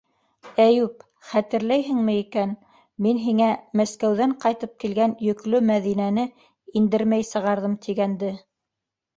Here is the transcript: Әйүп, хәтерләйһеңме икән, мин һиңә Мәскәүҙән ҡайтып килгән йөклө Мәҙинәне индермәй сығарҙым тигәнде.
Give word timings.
Әйүп, 0.61 1.03
хәтерләйһеңме 1.31 2.15
икән, 2.21 2.55
мин 3.07 3.19
һиңә 3.25 3.49
Мәскәүҙән 3.81 4.35
ҡайтып 4.47 4.73
килгән 4.85 5.15
йөклө 5.29 5.63
Мәҙинәне 5.71 6.27
индермәй 6.83 7.31
сығарҙым 7.35 7.77
тигәнде. 7.87 8.37